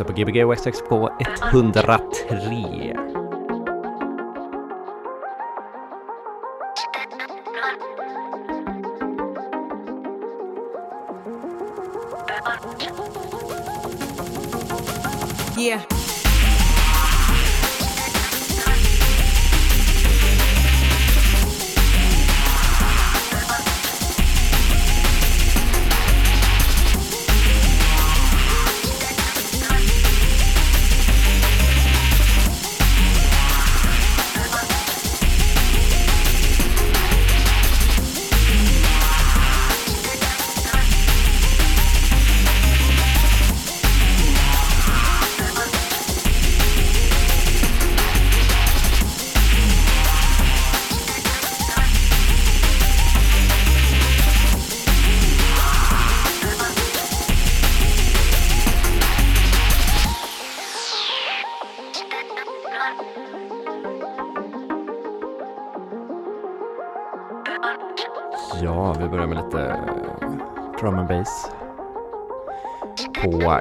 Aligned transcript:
Lyssnar 0.00 0.14
på 0.14 0.22
Gbg 0.22 0.44
Waxtrax 0.44 0.82
på 0.88 1.10
103. 1.52 1.98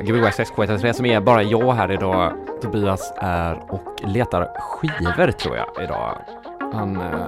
Gbg 0.09 0.21
Waxtrax 0.21 0.51
K103 0.51 0.93
som 0.93 1.05
är 1.05 1.21
bara 1.21 1.43
jag 1.43 1.73
här 1.73 1.91
idag. 1.91 2.33
Tobias 2.61 3.13
är 3.17 3.73
och 3.73 4.09
letar 4.09 4.59
skivor 4.59 5.31
tror 5.31 5.57
jag 5.57 5.83
idag. 5.83 6.17
Han... 6.73 6.95
Eh, 6.95 7.27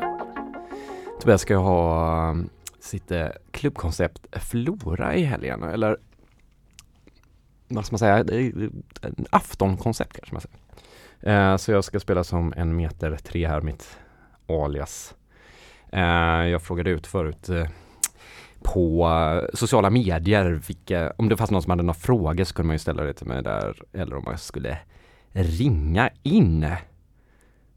Tobias 1.19 1.41
ska 1.41 1.53
ju 1.53 1.59
ha 1.59 2.29
eh, 2.29 2.35
sitt 2.79 3.11
eh, 3.11 3.27
klubbkoncept 3.51 4.27
Flora 4.31 5.15
i 5.15 5.23
helgen, 5.23 5.63
eller 5.63 5.97
vad 7.67 7.85
ska 7.85 7.93
man 7.93 7.99
säga, 7.99 8.23
Det 8.23 8.35
är 8.35 8.69
en 9.01 9.25
aftonkoncept 9.29 10.13
kanske 10.13 10.35
man 10.35 10.41
säger. 10.41 11.51
Eh, 11.51 11.57
så 11.57 11.71
jag 11.71 11.83
ska 11.83 11.99
spela 11.99 12.23
som 12.23 12.53
en 12.57 12.75
meter 12.75 13.17
tre 13.23 13.47
här, 13.47 13.61
mitt 13.61 13.97
alias. 14.47 15.15
Eh, 15.91 16.47
jag 16.47 16.61
frågade 16.61 16.89
ut 16.89 17.07
förut 17.07 17.49
eh, 17.49 17.67
på 18.63 19.07
eh, 19.07 19.49
sociala 19.53 19.89
medier 19.89 20.61
vilka, 20.67 21.13
om 21.17 21.29
det 21.29 21.37
fanns 21.37 21.51
någon 21.51 21.61
som 21.61 21.69
hade 21.69 21.83
några 21.83 21.93
frågor 21.99 22.43
så 22.43 22.53
kunde 22.53 22.67
man 22.67 22.75
ju 22.75 22.79
ställa 22.79 23.03
det 23.03 23.13
till 23.13 23.27
mig 23.27 23.43
där 23.43 23.81
eller 23.93 24.15
om 24.15 24.23
man 24.23 24.37
skulle 24.37 24.77
ringa 25.31 26.09
in. 26.23 26.67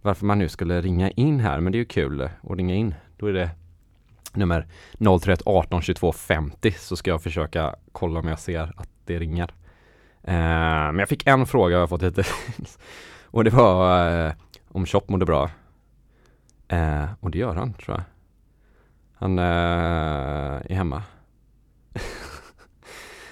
Varför 0.02 0.26
man 0.26 0.38
nu 0.38 0.48
skulle 0.48 0.80
ringa 0.80 1.10
in 1.10 1.40
här, 1.40 1.60
men 1.60 1.72
det 1.72 1.76
är 1.76 1.80
ju 1.80 1.84
kul 1.84 2.22
att 2.22 2.56
ringa 2.56 2.74
in. 2.74 2.94
Då 3.16 3.26
är 3.26 3.32
det 3.32 3.50
nummer 4.32 4.66
031 4.98 5.42
18 5.46 5.82
22 5.82 6.12
50 6.12 6.72
så 6.72 6.96
ska 6.96 7.10
jag 7.10 7.22
försöka 7.22 7.74
kolla 7.92 8.20
om 8.20 8.28
jag 8.28 8.38
ser 8.38 8.72
att 8.76 8.88
det 9.04 9.18
ringer. 9.18 9.50
Eh, 10.22 10.34
men 10.92 10.98
jag 10.98 11.08
fick 11.08 11.26
en 11.26 11.46
fråga 11.46 11.74
jag 11.74 11.80
har 11.80 11.86
fått 11.86 12.02
hittills. 12.02 12.78
och 13.24 13.44
det 13.44 13.50
var 13.50 14.10
eh, 14.26 14.32
om 14.68 14.86
Chop 14.86 15.08
mådde 15.08 15.26
bra. 15.26 15.50
Eh, 16.68 17.04
och 17.20 17.30
det 17.30 17.38
gör 17.38 17.54
han 17.54 17.74
tror 17.74 17.96
jag. 17.96 18.04
Han 19.24 19.38
eh, 19.38 19.44
är 19.44 20.74
hemma. 20.74 21.02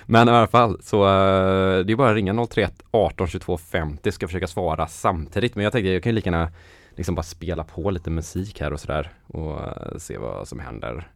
Men 0.07 0.29
i 0.29 0.31
alla 0.31 0.47
fall 0.47 0.83
så 0.83 1.05
eh, 1.05 1.85
det 1.85 1.93
är 1.93 1.97
bara 1.97 2.11
att 2.11 2.15
ringa 2.15 2.47
031 2.47 2.83
18 2.91 3.27
22 3.27 3.59
50 3.59 4.13
ska 4.13 4.27
försöka 4.27 4.47
svara 4.47 4.87
samtidigt. 4.87 5.55
Men 5.55 5.65
jag 5.65 5.73
tänkte 5.73 5.89
jag 5.91 6.03
kan 6.03 6.11
ju 6.11 6.15
lika 6.15 6.31
gärna 6.31 6.53
liksom 6.97 7.15
bara 7.15 7.23
spela 7.23 7.65
på 7.65 7.91
lite 7.91 8.11
musik 8.11 8.61
här 8.61 8.73
och 8.73 8.81
sådär 8.81 9.11
och 9.27 9.61
eh, 9.61 9.97
se 9.99 10.19
vad 10.19 10.49
som 10.49 10.61
händer. 10.61 11.09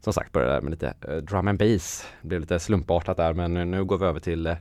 Som 0.00 0.12
sagt 0.12 0.32
började 0.32 0.60
med 0.60 0.70
lite 0.70 0.94
eh, 1.08 1.16
drum 1.16 1.48
and 1.48 1.58
bass. 1.58 2.06
Det 2.22 2.28
blev 2.28 2.40
lite 2.40 2.58
slumpartat 2.58 3.16
där 3.16 3.32
men 3.32 3.70
nu 3.70 3.84
går 3.84 3.98
vi 3.98 4.06
över 4.06 4.20
till 4.20 4.56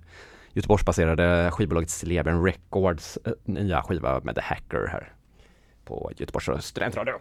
Göteborgsbaserade 0.53 1.51
skivbolaget 1.51 1.89
Sleben 1.89 2.43
Records 2.43 3.17
nya 3.43 3.81
skiva 3.81 4.19
med 4.23 4.35
The 4.35 4.41
Hacker 4.41 4.87
här 4.87 5.13
på 5.85 6.11
Göteborgs 6.17 6.65
studentradio. 6.65 7.13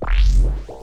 Thank 0.00 0.68
you. 0.68 0.77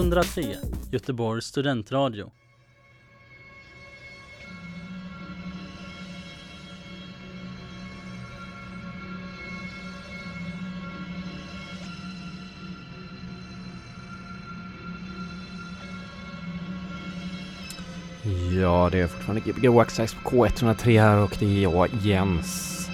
103 0.00 0.56
Göteborgs 0.90 1.44
studentradio. 1.44 2.30
Ja, 18.60 18.88
det 18.92 19.00
är 19.00 19.06
fortfarande 19.06 19.40
Gbg 19.40 19.68
Waxax 19.68 20.14
på 20.14 20.30
K103 20.30 21.00
här 21.00 21.16
och 21.16 21.36
det 21.38 21.46
är 21.46 21.62
jag, 21.62 21.88
Jens. 22.02 22.88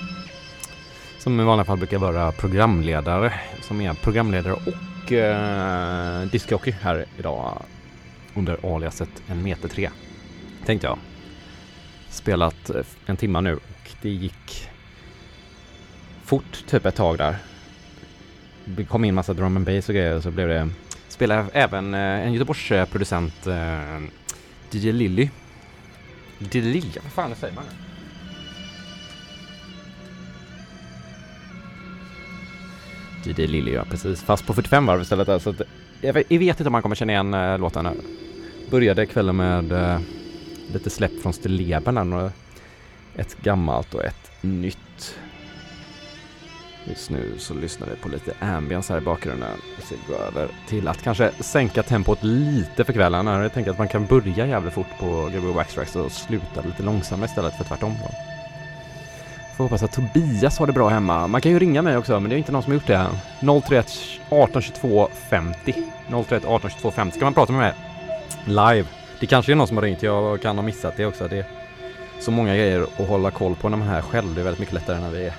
Som 1.18 1.40
i 1.40 1.44
vanliga 1.44 1.64
fall 1.64 1.78
brukar 1.78 1.98
vara 1.98 2.32
programledare. 2.32 3.32
Som 3.62 3.80
är 3.80 3.94
programledare 3.94 4.52
och 4.52 4.95
eh, 5.12 6.22
discjockey 6.22 6.70
här 6.70 7.04
idag. 7.18 7.62
Under 8.34 8.74
aliaset 8.74 9.22
en 9.28 9.42
meter 9.42 9.68
tre. 9.68 9.90
Tänkte 10.64 10.86
jag. 10.86 10.98
Spelat 12.10 12.70
eh, 12.70 12.82
en 13.06 13.16
timma 13.16 13.40
nu 13.40 13.54
och 13.54 13.90
det 14.02 14.10
gick 14.10 14.68
fort 16.24 16.64
typ 16.66 16.86
ett 16.86 16.94
tag 16.94 17.18
där. 17.18 17.36
Det 18.64 18.84
kom 18.84 19.04
in 19.04 19.14
massa 19.14 19.34
drum 19.34 19.56
and 19.56 19.66
bass 19.66 19.88
och 19.88 19.94
grejer 19.94 20.14
och 20.14 20.22
så 20.22 20.30
blev 20.30 20.48
det 20.48 20.68
Spelade 21.08 21.48
även 21.52 21.94
eh, 21.94 22.00
en 22.00 22.32
Göteborgsproducent 22.32 23.46
eh, 23.46 24.00
DJ 24.70 24.92
Lilly. 24.92 25.30
DJ 26.38 26.60
Lilly, 26.60 26.90
vad 27.02 27.12
fan 27.12 27.34
säger 27.36 27.54
man? 27.54 27.64
DJ 33.26 33.46
lille 33.46 33.70
ja 33.70 33.84
precis. 33.90 34.22
Fast 34.22 34.46
på 34.46 34.54
45 34.54 34.86
varv 34.86 35.02
istället 35.02 35.26
där, 35.26 35.38
så 35.38 35.50
att 35.50 35.62
jag 36.00 36.12
vet, 36.12 36.26
jag 36.30 36.38
vet 36.38 36.60
inte 36.60 36.68
om 36.68 36.72
man 36.72 36.82
kommer 36.82 36.96
känna 36.96 37.12
igen 37.12 37.34
äh, 37.34 37.58
låten. 37.58 37.88
Började 38.70 39.06
kvällen 39.06 39.36
med 39.36 39.72
äh, 39.72 40.00
lite 40.72 40.90
släpp 40.90 41.22
från 41.22 41.32
Stilleben 41.32 42.12
och 42.12 42.30
ett 43.16 43.36
gammalt 43.42 43.94
och 43.94 44.04
ett 44.04 44.30
nytt. 44.40 45.16
Just 46.88 47.10
nu 47.10 47.34
så 47.38 47.54
lyssnar 47.54 47.88
vi 47.88 47.96
på 47.96 48.08
lite 48.08 48.32
ambience 48.40 48.92
här 48.92 49.00
i 49.00 49.04
bakgrunden. 49.04 49.58
Så 49.82 49.94
vi 49.94 50.12
går 50.12 50.22
över 50.22 50.48
till 50.68 50.88
att 50.88 51.02
kanske 51.02 51.30
sänka 51.40 51.82
tempot 51.82 52.18
lite 52.22 52.84
för 52.84 52.92
kvällen. 52.92 53.26
Jag 53.26 53.52
tänker 53.52 53.70
att 53.70 53.78
man 53.78 53.88
kan 53.88 54.06
börja 54.06 54.46
jävligt 54.46 54.74
fort 54.74 54.98
på 55.00 55.30
Gbg 55.32 55.54
Waxtrax 55.54 55.96
och 55.96 56.12
sluta 56.12 56.62
lite 56.62 56.82
långsammare 56.82 57.28
istället 57.28 57.56
för 57.56 57.64
tvärtom. 57.64 57.94
Då. 58.02 58.35
Får 59.56 59.64
hoppas 59.64 59.82
att 59.82 59.92
Tobias 59.92 60.58
har 60.58 60.66
det 60.66 60.72
bra 60.72 60.88
hemma. 60.88 61.26
Man 61.26 61.40
kan 61.40 61.52
ju 61.52 61.58
ringa 61.58 61.82
mig 61.82 61.96
också, 61.96 62.20
men 62.20 62.30
det 62.30 62.36
är 62.36 62.38
inte 62.38 62.52
någon 62.52 62.62
som 62.62 62.72
har 62.72 62.74
gjort 62.74 62.86
det 62.86 63.06
031 63.40 63.92
18 64.30 64.62
22 64.62 65.08
50. 65.30 65.74
031 66.08 66.44
18 66.44 66.70
22 66.70 66.90
50 66.90 67.16
ska 67.16 67.24
man 67.24 67.34
prata 67.34 67.52
med 67.52 67.60
mig 67.60 67.74
live. 68.44 68.88
Det 69.20 69.26
kanske 69.26 69.52
är 69.52 69.56
någon 69.56 69.66
som 69.66 69.76
har 69.76 69.84
ringt, 69.84 70.02
jag 70.02 70.42
kan 70.42 70.56
ha 70.56 70.62
missat 70.62 70.96
det 70.96 71.06
också. 71.06 71.28
Det 71.28 71.38
är 71.38 71.44
så 72.20 72.30
många 72.30 72.56
grejer 72.56 72.82
att 72.82 73.08
hålla 73.08 73.30
koll 73.30 73.54
på 73.54 73.68
när 73.68 73.76
man 73.76 73.88
är 73.88 73.92
här 73.92 74.02
själv. 74.02 74.34
Det 74.34 74.40
är 74.40 74.44
väldigt 74.44 74.60
mycket 74.60 74.74
lättare 74.74 75.00
när 75.00 75.10
vi 75.10 75.26
är 75.26 75.34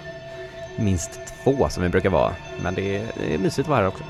minst 0.75 1.19
två 1.43 1.69
som 1.69 1.83
vi 1.83 1.89
brukar 1.89 2.09
vara. 2.09 2.31
Men 2.61 2.75
det 2.75 2.97
är, 2.97 3.05
det 3.17 3.33
är 3.33 3.37
mysigt 3.37 3.59
att 3.59 3.67
vara 3.67 3.79
här 3.79 3.87
också. 3.87 4.03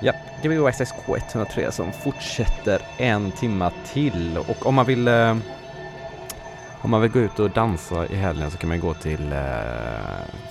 Ja, 0.00 0.12
GBO 0.42 0.70
XXK 0.72 1.08
103 1.08 1.72
som 1.72 1.92
fortsätter 1.92 2.80
en 2.98 3.30
timma 3.30 3.72
till 3.92 4.38
och 4.38 4.66
om 4.66 4.74
man 4.74 4.86
vill 4.86 5.08
eh, 5.08 5.36
om 6.86 6.90
man 6.90 7.00
vill 7.00 7.10
gå 7.10 7.18
ut 7.18 7.38
och 7.38 7.50
dansa 7.50 8.06
i 8.06 8.16
helgen 8.16 8.50
så 8.50 8.58
kan 8.58 8.68
man 8.68 8.80
gå 8.80 8.94
till 8.94 9.32
eh, 9.32 9.38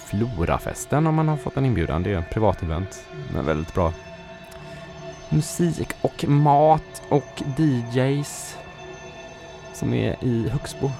Florafesten 0.05 1.07
om 1.07 1.15
man 1.15 1.27
har 1.27 1.37
fått 1.37 1.57
en 1.57 1.65
inbjudan. 1.65 2.03
Det 2.03 2.13
är 2.13 2.19
ett 2.19 2.29
privat 2.29 2.63
event 2.63 3.05
Men 3.33 3.45
väldigt 3.45 3.73
bra 3.73 3.93
musik 5.29 5.93
och 6.01 6.25
mat 6.27 7.01
och 7.09 7.43
DJs 7.57 8.57
som 9.73 9.93
är 9.93 10.15
i 10.21 10.49
Högsbo. 10.49 10.91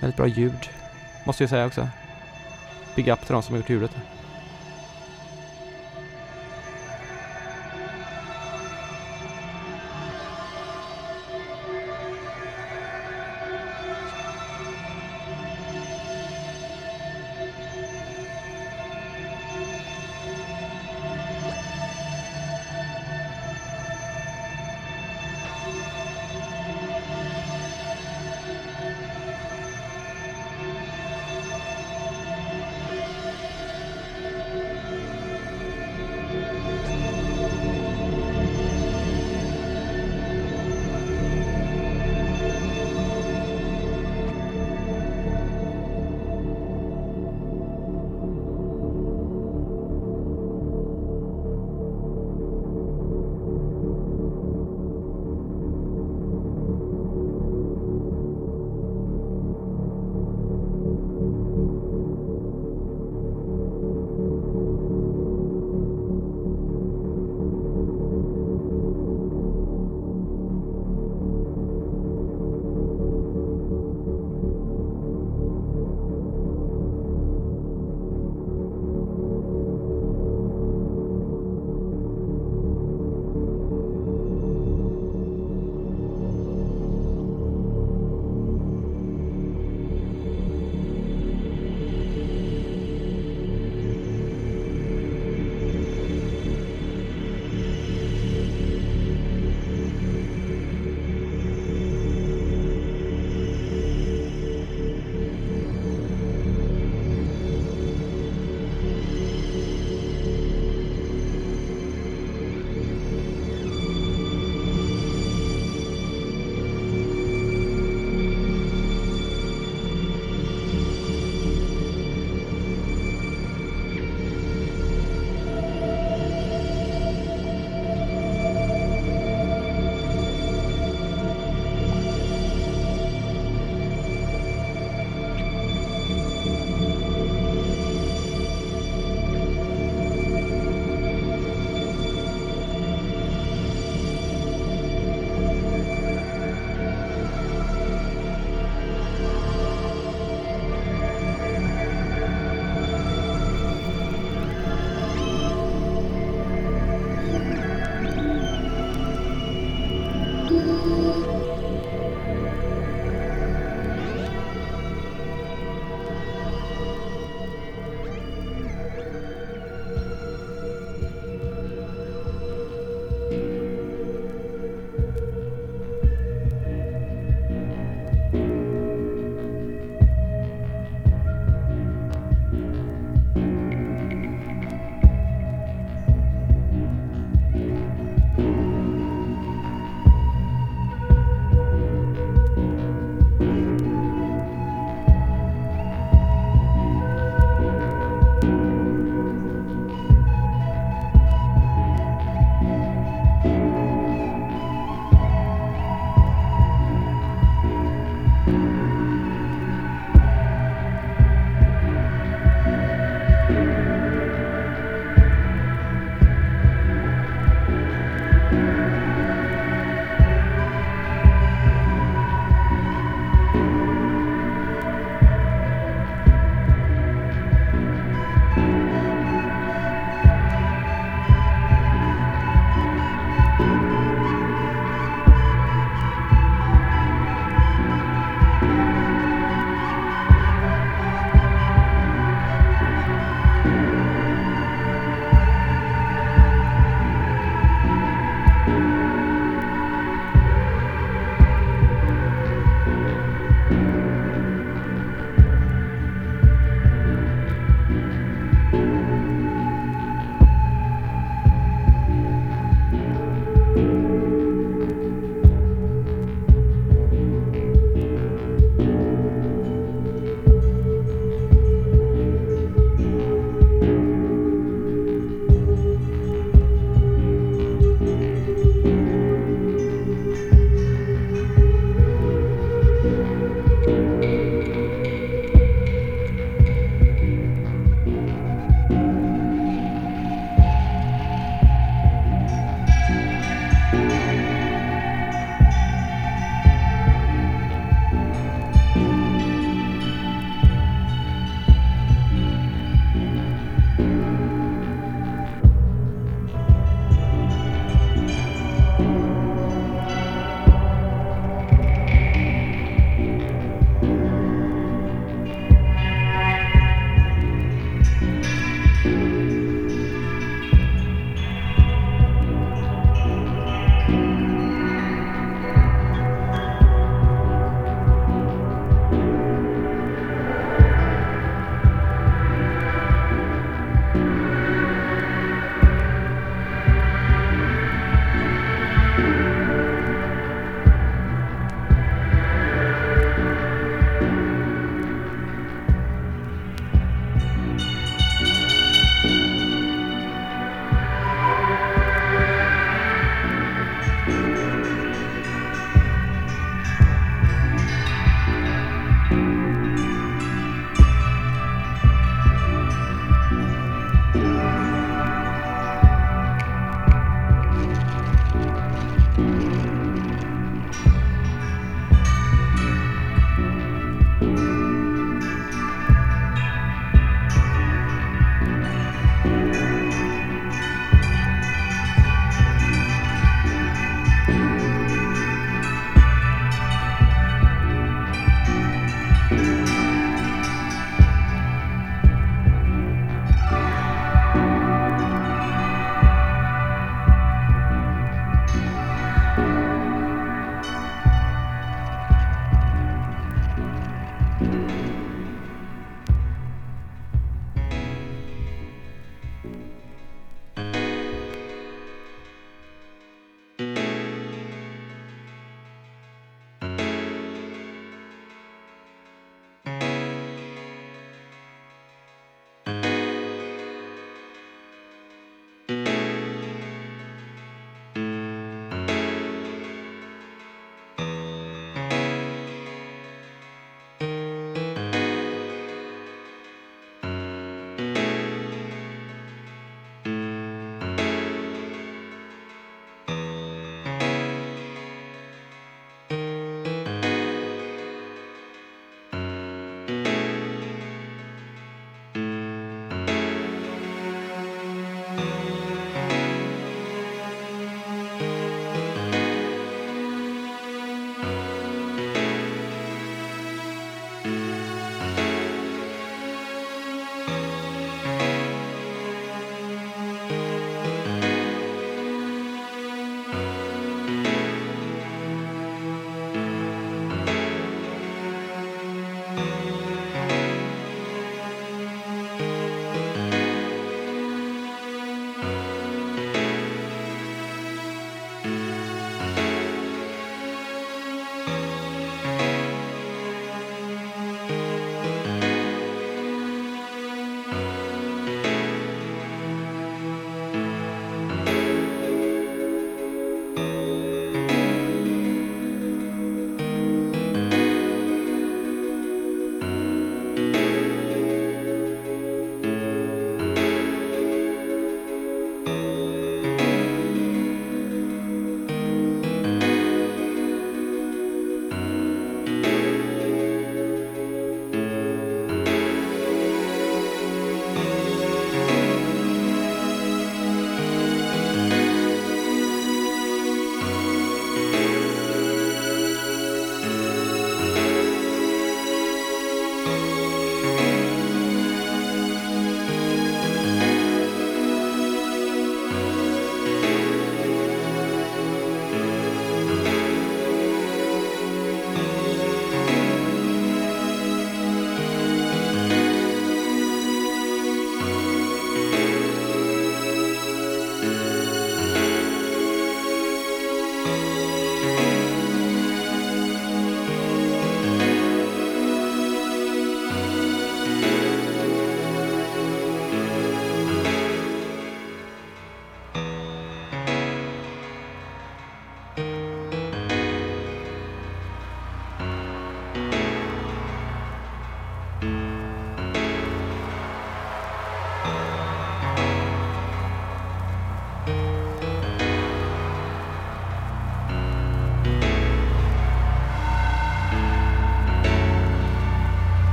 Väldigt 0.00 0.16
bra 0.16 0.26
ljud, 0.26 0.68
måste 1.24 1.42
jag 1.42 1.50
säga 1.50 1.66
också. 1.66 1.88
Big 2.94 3.08
up 3.08 3.20
till 3.20 3.32
de 3.32 3.42
som 3.42 3.54
har 3.54 3.58
gjort 3.58 3.70
ljudet. 3.70 3.96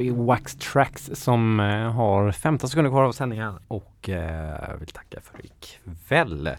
I 0.00 0.10
Wax 0.10 0.54
Tracks 0.54 1.10
som 1.14 1.60
eh, 1.60 1.92
har 1.92 2.32
15 2.32 2.70
sekunder 2.70 2.90
kvar 2.90 3.02
av 3.02 3.12
sändningen 3.12 3.54
och 3.68 4.08
eh, 4.08 4.78
vill 4.78 4.88
tacka 4.88 5.20
för 5.20 5.46
ikväll. 5.46 6.50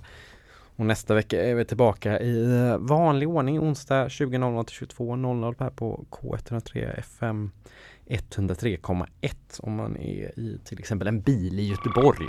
Och 0.76 0.85
nästa 0.85 1.13
vecka 1.13 1.43
är 1.43 1.55
vi 1.55 1.65
tillbaka 1.65 2.19
i 2.19 2.43
eh, 2.43 2.77
vanlig 2.77 3.30
ordning 3.30 3.59
onsdag 3.59 4.07
20.00 4.07 4.63
till 4.63 4.88
22.00 4.88 5.55
här 5.59 5.69
på 5.69 6.05
K103 6.09 6.99
FM 6.99 7.51
103,1 8.05 9.05
om 9.59 9.76
man 9.76 9.97
är 9.97 10.39
i 10.39 10.59
till 10.65 10.80
exempel 10.80 11.07
en 11.07 11.22
bil 11.22 11.59
i 11.59 11.68
Göteborg. 11.68 12.27